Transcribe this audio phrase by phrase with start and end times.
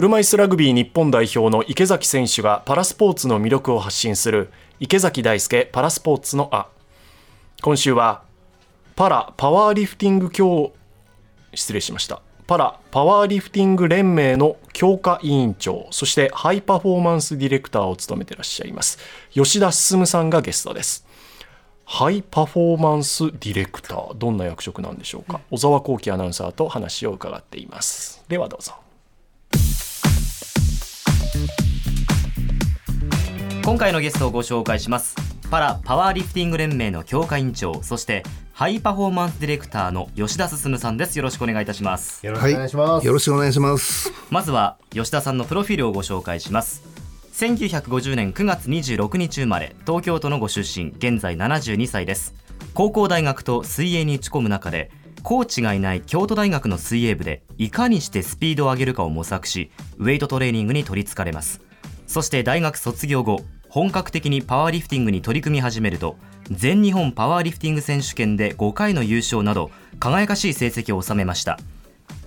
[0.00, 4.48] 車椅子ラグビー日本代表の池崎選手がパラスポーツの魅力を発信する
[4.78, 6.68] 池崎大輔パラスポーツのあ
[7.62, 8.22] 今週は
[8.94, 10.72] パラパワーリフティング協
[11.52, 12.22] 失礼しました。
[12.46, 19.00] パラパワーリフティング連盟の強化委員長そしてハイパフォーマンスディレクターを務めてらっしゃいます
[19.32, 21.04] 吉田進さんがゲストです。
[21.84, 25.40] ハイパフォーマンスディレクターどんな役職なんでしょうか。
[25.50, 28.24] 小沢光輝アナウンサーと話を伺っています。
[28.28, 28.74] ではどうぞ。
[33.68, 35.14] 今回のゲストをご紹介します。
[35.50, 38.22] パラパワーリフティング連盟の強化委員長そして
[38.54, 41.18] ハイパフォーマンスディレクターの吉田進さんです。
[41.18, 42.24] よろしくお願いいたします。
[42.24, 44.10] よろしくお願いします、はい、よろしくお願いします。
[44.30, 46.82] まずは吉田さんのプロフィールをご紹介します。
[47.34, 52.34] 1950年9月26日生まれ東京都のご出身現在72歳です。
[52.72, 54.90] 高校大学と水泳に打ち込む中で
[55.22, 61.60] コーチがいない京都大学の水泳部でいかにしてスピードを上げるかを模索しウェイトトレーニングに取りつかれます。
[62.06, 66.16] そして大学卒業後本格的にパワーリフティングに取り組み始めると
[66.50, 71.58] 全日本パワーリフティング選手権で5回の優勝など輝かしい成績を収めました。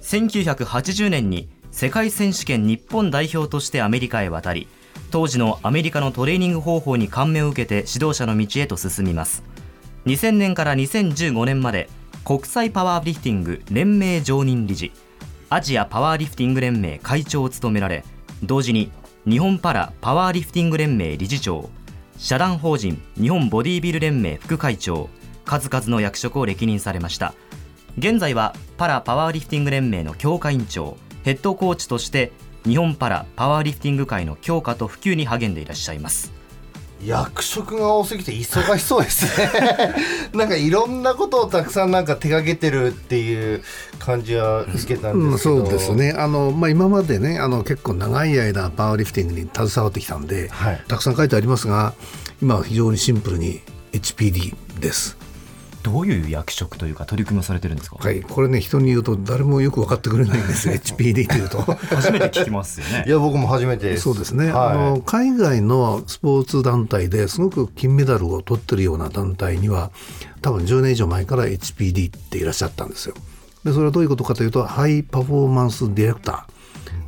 [0.02, 4.68] 1980年に世界選手権日本代表としてアメリカへ渡り
[5.10, 9.44] 当時のアメリカのトレーニング方法に感銘を受けて指導者の道へと進みます。
[10.06, 11.90] 2000年から2015年まで
[12.24, 14.92] 国際パワーリフティング連盟常任理事
[15.50, 18.04] アジアパワーリフティング連盟会長を務められ
[18.44, 18.92] 同時に
[19.30, 21.70] 日本パラパワーリフティング連盟理事長
[22.18, 25.10] 社団法人日本ボディビル連盟副会長
[25.46, 27.36] 数々の役職を歴任されました。
[28.00, 32.32] 現在はパラパワーリフティング連盟の強化委員長ヘッドコーチとして
[32.64, 36.34] 日本パラパワーリフティング界の強化と普及に励んでいらっしゃいます。
[37.06, 39.50] 役職が多すぎて忙しそうですね。
[40.34, 43.62] なんかいろんなことをたくさんなんか手がけてるっていう
[44.00, 46.14] 感じは受けたんですけど、うん、そうですね。
[46.18, 51.94] あの、まあ、今までねあの結構長い間パワーリフティングに携わってきたんで、はい、たくさん書いてありますが
[52.42, 53.62] 今は非常にシンプルに
[53.94, 55.21] HPD です。
[55.84, 57.98] どういう役職というか取り組みをされてるんですか？
[58.00, 61.62] はい、これね人に言うと誰もよく分かってくれないんです HPD というと。
[61.62, 63.04] 初めて聞きますよね。
[63.08, 64.52] いや僕も初めてそうですね。
[64.52, 69.92] はい、あの海外のスポーツ団体ですごく金メダルを取ってるような団体には
[70.42, 73.16] 多分10年以上前から HPD っていらっしゃったんですよ。
[73.64, 76.52] でそれはどういうことかというとハイパフォーマンスディレクター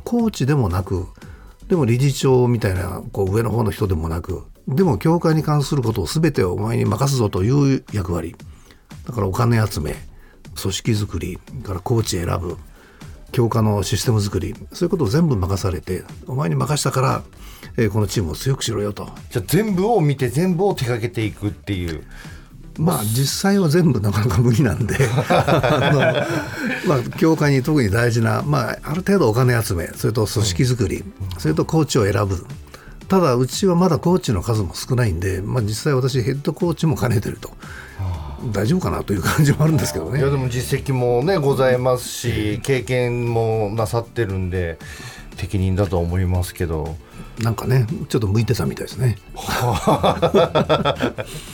[0.04, 1.06] コーチでもなく
[1.68, 8.36] でも理事長みたいなこう上の方の人でもなくでも教会に関することを全てお前に任すぞという役割。
[9.06, 9.96] だからお金集め
[10.60, 12.56] 組織づくりからコーチ選ぶ
[13.32, 17.22] 強化のシステム作りそういうことを全部任されてお前に任したから、
[17.76, 19.08] えー、このチームを強くしろよと。
[19.30, 22.04] じゃあ全部を見て全部を手掛けていくっていう。
[22.78, 24.96] まあ実際は全部なかなか無理なんで
[25.30, 26.26] あ
[26.86, 32.44] の、まあ、教会に特に大事な、まあ、ある程度お金集めそれと組織づくり、うん、それとコーチを選ぶ。
[33.06, 37.52] ただうちはまだコーチの数も少ないんで、まあ、実際私ヘッドコーチも兼ねてると
[38.52, 40.18] 大丈夫かなという感じもあるんですけどね。
[40.20, 44.78] いやでも実績もねございますし経験もなさってるんで
[45.36, 46.96] 適任だと思いますけど。
[47.42, 49.18] なんかねちょっと向いてたみたいですね。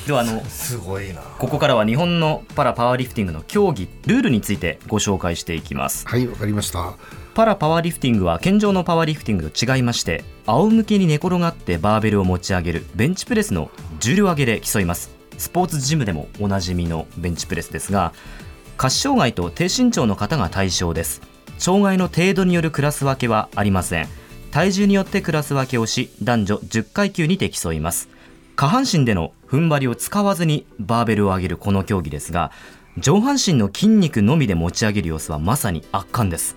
[0.06, 1.22] ではあのすごいな。
[1.38, 6.06] ここからは日本のパラパワーリフティングの競技ルールについてご紹介していきます。
[6.06, 6.92] はいわかりました。
[7.34, 18.12] パラパワーリフティングは健常のパワーリフティングと違いまして仰向けに寝転がってバーベルを持ち上げるベンチプレスの重量上げで競いますスポーツジムでもおなじみのベンチプレスですが
[18.76, 21.20] 下肢障害と低身長の方が対象です。
[21.58, 24.08] 障害の程度によるクラス分けはありません。
[24.50, 28.08] 体重によってクラス分けをし男女10階級にて競います。
[28.56, 32.52] 下半身での踏ん張りを使わずにバーベルを上げるこの競技ですが
[32.98, 36.56] 上半身の筋肉のみで持ち上げる様子はまさに圧巻です。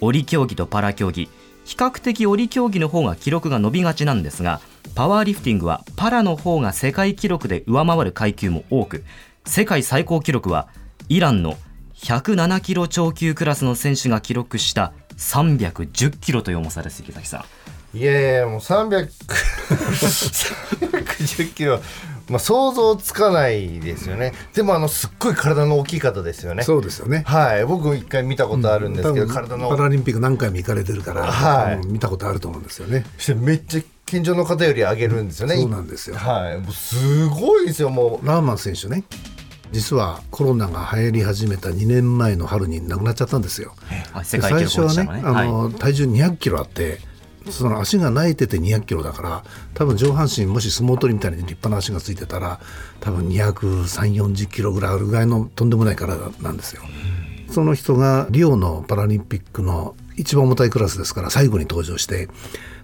[0.00, 1.28] 折り競技とパラ競技
[1.64, 4.60] 比較的折り競技の方が記録が伸びがちなんですが
[4.94, 9.04] パワーリフティングはパラの方が世界記録で上回る階級も多く
[9.44, 10.68] 世界最高記録は
[11.08, 11.56] イランの
[11.96, 17.46] 107キロ超級クラスの選手が記録した310キロという重さです池崎さ
[17.94, 17.96] ん。
[17.96, 21.80] いやいやもう300 310キロ。
[22.28, 24.32] まあ、想像つかないですよね。
[24.52, 26.64] でもあのすっごい体の大きい方ですよね。
[26.64, 27.22] そうですよね。
[27.24, 27.64] はい。
[27.64, 33.04] 僕一回見たことあるんですけど、うん、体のパラリンピック何回も行かれてるから、はい、見たことあると思うんですよね。
[33.16, 35.56] そしてめっちゃ健常の方より上げるんですよね。
[35.56, 36.16] そうなんですよ。
[36.16, 36.58] はい。
[36.58, 38.26] もうすごいですよもう。
[38.26, 39.02] ラーマン選手ね。
[39.72, 43.74] 実はコロナが流行り始めた2年前の春に亡くなっちゃったんですよ。
[44.22, 47.00] 最初はね、あの体重200キロあって
[47.50, 49.44] その足が泣いてて200キロだから
[49.74, 52.60] 多分上半身もし相撲取りみたいに立派な足がついてたら
[53.00, 56.82] 多分23040キロぐらいあるぐらいのとんでもない体なんですよ。
[57.50, 62.28] その人がリオのパラリンピックの一番重たいクラスですから最後に登場して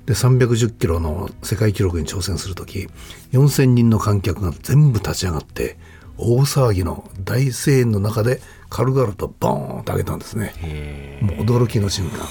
[0.07, 2.89] で310キロの世界記録に挑戦する時
[3.33, 5.79] 4,000人の観客が全部立ち上がって
[6.19, 11.19] 大騒ぎの大声援の中で軽々とボーンと上げたんですね。
[11.23, 12.27] もう驚きの瞬間。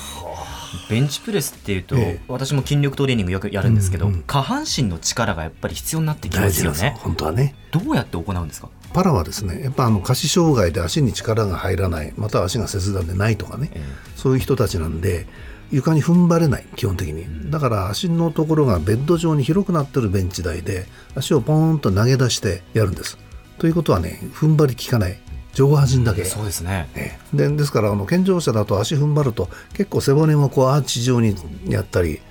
[0.90, 2.22] ベンチプレスっていうと、ええ。
[2.28, 6.96] 私も筋力トレーニングよくやるんですけど、下半身の力がやっぱり必要になってきますよね。
[7.00, 7.56] 本当はね。
[7.72, 8.70] どうやって行うんですか？
[8.94, 13.72] パラはですねやっぱあの下肢障害で足に力が入らないまたは足が切断でないとかね、
[14.16, 15.28] そういう人たちなんで
[15.72, 17.50] 床に踏ん張れない基本的に。
[17.50, 20.86] だから足のところがベッド状に広くなってるベンチ台で
[21.16, 23.18] 足をポーンと投げ出してやるんです。
[23.58, 25.18] ということはね踏ん張り効かない。
[25.54, 26.24] 上半身だけ。
[26.24, 26.90] そうですね。
[26.96, 27.38] ええ。
[27.38, 31.36] でですからあの健常者だと足踏ん張ると結構背骨もこうアーチ状に
[31.68, 32.22] やったり、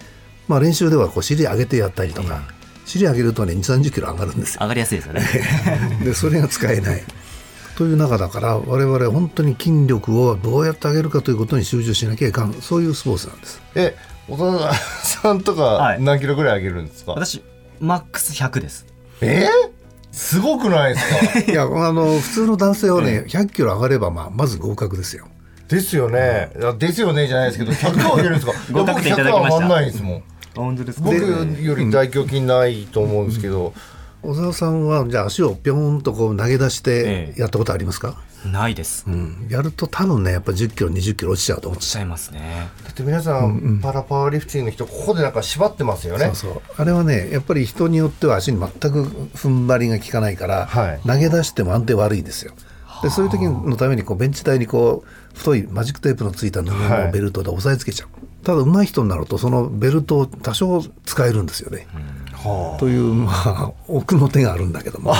[0.49, 2.43] まあ、練習ではこう尻上げてやったりとか、
[2.87, 4.61] 尻上げるとね2 3 0キロ上がるんですよ。
[4.63, 5.23] 上がりやすいですよね。
[6.05, 7.03] でそれが使えない
[7.81, 12.53] という中だから我々本当に筋力をどうやって上げるかということに集中しなきゃいかん。
[12.53, 13.63] そういうスポーツなんです。
[13.75, 13.97] え
[14.29, 16.03] 小田さんとかはい。
[16.03, 17.43] 何キロぐらい上げるんですか、私
[17.81, 18.85] マックス100です。
[19.23, 19.47] え？
[20.13, 21.49] すごくないですか？
[21.53, 25.27] いやあの普通の男性はね100キロ上がれば、まあ、まず合格ですよ。
[25.69, 28.53] ですよね、いやですよねじゃないですけど100上げるんですか？
[28.79, 29.59] 合格点いただきました。
[29.59, 30.23] いや僕100上がんないですもん。
[30.55, 33.73] 本当です僕より大胸筋ないと思うんですけど、
[34.23, 37.41] 小沢さんはじゃあ足をぴょーんとこう投げ出してええ。
[37.41, 42.69] やったことありますか、ないです、うん、やると多分ねやっぱ10キロ20キロ落ちちゃうと思うんですしゃいますね。
[42.85, 46.27] だって皆さん、パラパワーリフティングの人ここでなんか縛ってますよね。
[46.27, 46.63] そうそう。
[46.77, 51.01] あれはねやっぱり人によっては足に全く踏ん張りが効かないから、はい。
[51.07, 52.53] 投げ出しても安定悪いですよ。
[53.03, 57.07] でそういう時のためにこうベンチ台にこう太いマジックテープのついた布はい。
[57.07, 58.09] のベルトで押さえつけちゃう、
[58.45, 62.01] ただ上手い人になるとそのベルトを多少使えるんですよね、は
[62.79, 65.15] というまあ奥の手があるんだけども。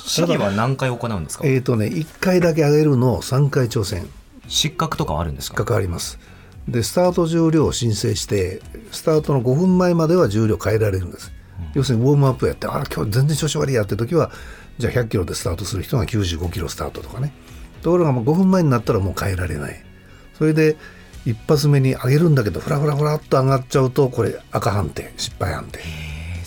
[0.00, 1.46] 試技は何回行うんですか？
[1.46, 4.08] えっとね1回だけ上げるのを3回挑戦。
[4.48, 5.64] 失格とかはあるんですか？
[5.64, 6.18] 関わります。
[6.68, 8.60] でスタート重量を申請して
[8.92, 11.32] スタートの5分前までは重量変えられるんです、
[11.74, 14.30] 要するにウォームアップやってあら今日全然調子悪いやって時は
[14.78, 17.32] じゃあ100キロでスタートする人が95キロスタートとかね。
[17.82, 19.82] ところがもう5分前になったらもう変えられない。
[20.36, 20.76] それで
[21.24, 25.80] 一発目に上げるんだけどフラフラフラっと上がっちゃうとこれ赤判定失敗判定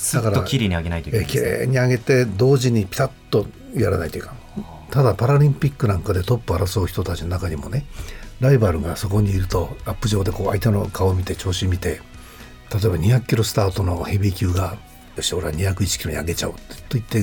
[0.04, 1.50] すっと綺麗に上げないといけないですね。
[1.60, 4.38] 麗に上げて同時にピタッとやらないといかん。
[4.92, 7.86] ただパラリンピックなんかでトップ争う人たちの中にもね
[8.42, 12.02] ライバルがそこにいるとアップ上でこう相手の顔を見て調子見て
[12.72, 14.78] 例えば200キロスタートのヘビー級が
[15.16, 16.54] よし俺は201キロに上げちゃおう
[16.90, 17.22] と言って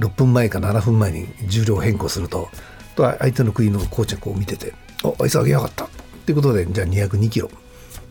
[0.00, 2.48] 6分前か7分前に重量変更すると
[2.96, 4.72] と相手の国のコーチがこう見てて
[5.04, 5.88] 「おあいつ上げやがった」っ
[6.26, 7.50] ていうことでじゃあ202キロ。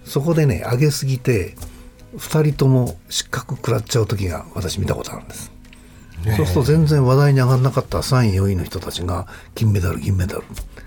[0.06, 1.56] そこでね上げすぎて
[2.16, 5.52] 2人とも失格食らっちゃう時が私見たことあるんです、
[6.38, 10.44] そうすると全然話題に上がらなかった3位4位の人たちが金メダル銀メダル。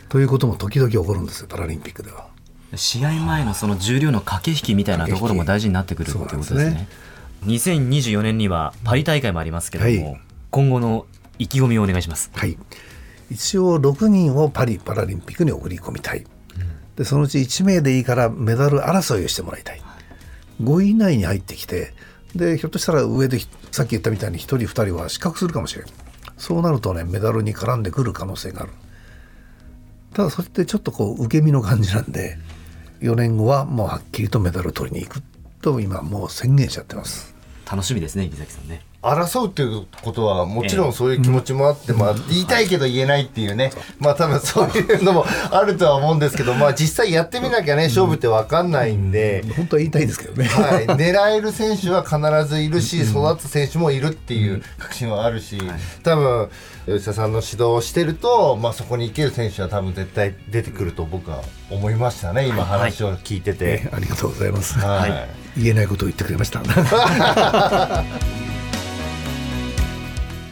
[0.08, 2.28] ということも時々起こるんですよパラリンピックでは。
[2.74, 6.88] 試合前のその重量の駆け引きみたいなところも大事になってくるということですそうなんね。
[7.46, 10.20] 2024年にはパリ大会もありますけれども、はい。
[10.50, 11.06] 今後の
[11.38, 12.30] 意気込みをお願いします。
[12.34, 12.58] はい。
[13.30, 16.24] 一応6人をパリパラリンピックに送り込みたい、
[16.96, 19.80] でそのうち1名でいいからメダル争いをしてもらいたい
[20.60, 21.92] 5位以内に入ってきて
[22.36, 23.38] でひょっとしたら上で
[23.72, 25.86] さっき言ったみたいに1人2人は失格するかもしれん。
[26.36, 28.72] そうなるとねメダルに絡んでくる可能性がある。
[30.14, 32.36] ただそれってちょっとこう受け身の感じなんで
[33.00, 35.22] 4年後はもうはっきりとメダルを取りに行く
[35.62, 37.34] と今もう宣言しちゃってます。
[37.70, 38.84] 楽しみですね池崎さんね。
[39.02, 43.70] 争うっていうことはもちろんそういう気持ちもあって、まあ言いたいけど言えないっていうね。
[43.98, 50.48] まあ多分そういうのもあるとは思うんですけどまあ実際やってみなきゃね勝負って分かんないんで、本当は言いたいですけどね。
[50.48, 55.58] はい、 狙える選手は必ずいるし育つ選手もいるっていう確信はあるし、
[56.02, 56.50] 多分
[56.86, 63.88] 吉田さんの指導をしてると、まあ、そこに行ける選手は多分絶対出てくると僕は思いましたね今話を聞いてて。
[63.92, 65.28] ありがとうございます、はい。
[65.56, 66.62] 言えないことを言ってくれました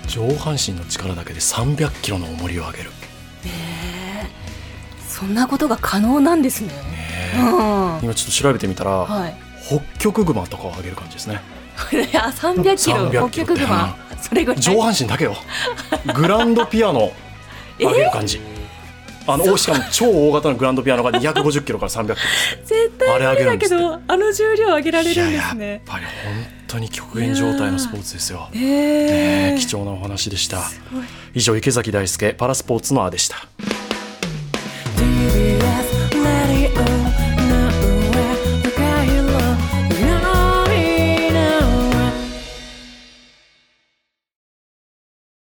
[0.09, 2.91] 上半身の力だけで300キロの重りを上げる。
[5.09, 6.71] そんなことが可能なんですね。
[7.37, 7.43] うん。
[8.05, 9.35] 今ちょっと調べてみたら、はい。
[9.67, 11.41] 北極熊とかを上げる感じですね。
[11.93, 14.61] いや三百キロ？300北極熊それぐらい？
[14.61, 15.37] 上半身だけよ
[16.15, 17.13] グランドピアノ
[17.79, 18.41] 上げる感じ、
[19.29, 22.17] あのしかも超大型のグランドピアノが250キロから300キロ。
[22.65, 25.83] 絶対あれ上げるどあの重量上げられるんいややっですね。
[25.87, 28.59] ぱり本当に極限状態のスポーツですよ、え。
[28.59, 30.61] ねえ貴重なお話でした。
[31.35, 33.49] 以上池崎大輔パラスポーツのあでした